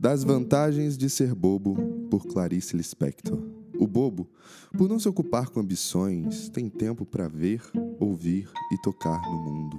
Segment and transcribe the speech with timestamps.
[0.00, 1.76] Das vantagens de ser bobo,
[2.08, 3.38] por Clarice Lispector.
[3.78, 4.26] O bobo,
[4.72, 7.60] por não se ocupar com ambições, tem tempo para ver,
[8.00, 9.78] ouvir e tocar no mundo.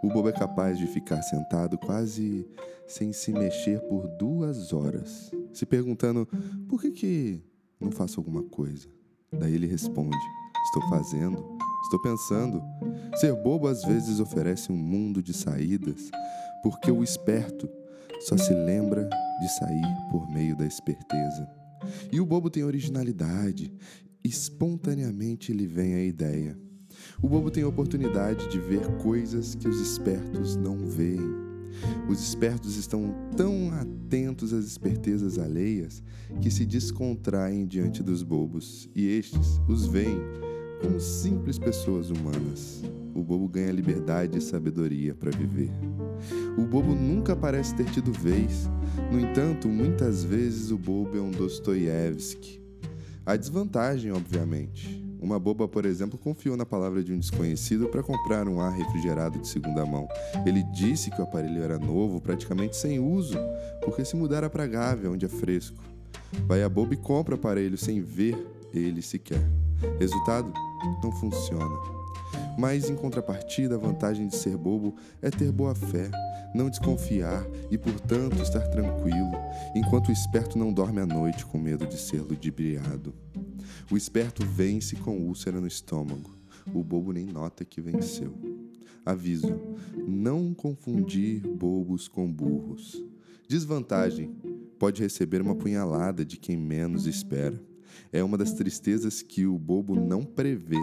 [0.00, 2.46] O bobo é capaz de ficar sentado quase
[2.86, 6.24] sem se mexer por duas horas, se perguntando
[6.68, 7.42] por que, que
[7.80, 8.86] não faço alguma coisa.
[9.40, 10.16] Daí ele responde:
[10.66, 12.62] Estou fazendo, estou pensando.
[13.16, 16.12] Ser bobo às vezes oferece um mundo de saídas,
[16.62, 17.68] porque o esperto
[18.20, 19.08] só se lembra
[19.40, 21.48] de sair por meio da esperteza.
[22.10, 23.72] E o bobo tem originalidade,
[24.24, 26.58] espontaneamente lhe vem a ideia.
[27.22, 31.48] O bobo tem a oportunidade de ver coisas que os espertos não veem.
[32.08, 36.02] Os espertos estão tão atentos às espertezas alheias
[36.40, 40.18] que se descontraem diante dos bobos, e estes os veem
[40.82, 42.82] como simples pessoas humanas.
[43.18, 45.72] O bobo ganha liberdade e sabedoria para viver.
[46.56, 48.70] O bobo nunca parece ter tido vez.
[49.10, 52.62] No entanto, muitas vezes o bobo é um Dostoiévski.
[53.26, 55.04] A desvantagem, obviamente.
[55.20, 59.40] Uma boba, por exemplo, confiou na palavra de um desconhecido para comprar um ar refrigerado
[59.40, 60.06] de segunda mão.
[60.46, 63.36] Ele disse que o aparelho era novo, praticamente sem uso,
[63.84, 65.82] porque se mudara para Gávea, onde é fresco.
[66.46, 68.36] Vai a boba e compra o aparelho sem ver
[68.72, 69.42] ele sequer.
[69.98, 70.52] Resultado?
[71.02, 71.98] Não funciona.
[72.58, 76.10] Mas, em contrapartida, a vantagem de ser bobo é ter boa fé,
[76.54, 79.32] não desconfiar e, portanto, estar tranquilo,
[79.74, 83.14] enquanto o esperto não dorme à noite com medo de ser ludibriado.
[83.90, 86.36] O esperto vence com úlcera no estômago,
[86.74, 88.34] o bobo nem nota que venceu.
[89.04, 89.58] Aviso:
[90.06, 93.02] não confundir bobos com burros.
[93.48, 94.36] Desvantagem:
[94.78, 97.58] pode receber uma punhalada de quem menos espera.
[98.12, 100.76] É uma das tristezas que o bobo não prevê.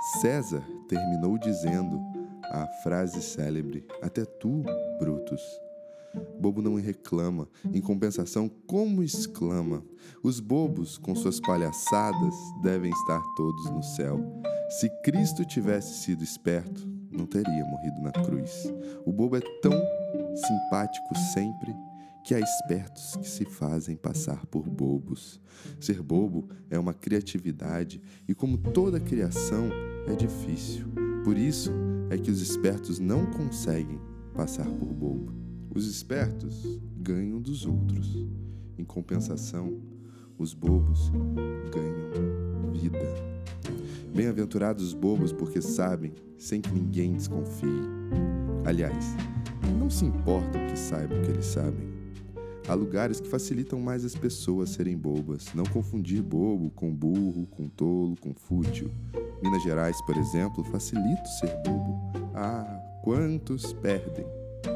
[0.00, 2.00] César terminou dizendo
[2.44, 4.62] a frase célebre: Até tu,
[4.98, 5.42] Brutus.
[6.40, 9.84] Bobo não reclama, em compensação, como exclama:
[10.22, 14.20] Os bobos, com suas palhaçadas, devem estar todos no céu.
[14.80, 18.72] Se Cristo tivesse sido esperto, não teria morrido na cruz.
[19.04, 19.72] O bobo é tão
[20.34, 21.74] simpático sempre
[22.28, 25.40] que há espertos que se fazem passar por bobos.
[25.80, 29.70] Ser bobo é uma criatividade e, como toda criação,
[30.06, 30.84] é difícil.
[31.24, 31.72] Por isso
[32.10, 33.98] é que os espertos não conseguem
[34.34, 35.32] passar por bobo.
[35.74, 38.28] Os espertos ganham dos outros.
[38.76, 39.80] Em compensação,
[40.36, 41.10] os bobos
[41.72, 42.98] ganham vida.
[44.14, 47.88] Bem-aventurados os bobos, porque sabem, sem que ninguém desconfie.
[48.66, 49.16] Aliás,
[49.78, 51.87] não se importam que saibam que eles sabem.
[52.68, 55.46] Há lugares que facilitam mais as pessoas serem bobas.
[55.54, 58.90] Não confundir bobo com burro, com tolo, com fútil.
[59.42, 61.98] Minas Gerais, por exemplo, facilita o ser bobo.
[62.34, 64.26] Ah, quantos perdem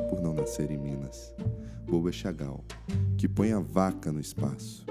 [0.09, 1.35] por não nascer em Minas.
[1.87, 2.65] Bobo é Chagal,
[3.19, 4.87] que põe a vaca no espaço,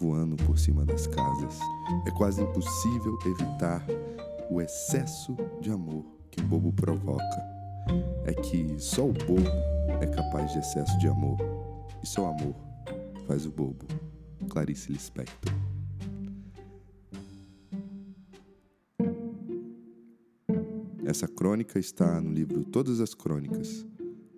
[0.00, 1.60] voando por cima das casas.
[2.04, 3.86] É quase impossível evitar
[4.50, 7.52] o excesso de amor que bobo provoca.
[8.24, 9.48] É que só o bobo
[10.00, 11.61] é capaz de excesso de amor
[12.02, 12.54] e só amor
[13.26, 13.86] faz o bobo.
[14.48, 15.52] Clarice Lispector.
[21.04, 23.86] Essa crônica está no livro Todas as Crônicas,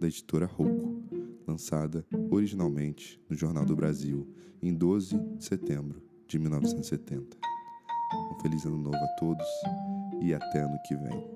[0.01, 1.03] da editora Rouco,
[1.47, 4.27] lançada originalmente no Jornal do Brasil
[4.63, 7.37] em 12 de setembro de 1970.
[8.33, 9.47] Um feliz ano novo a todos
[10.21, 11.34] e até ano que vem.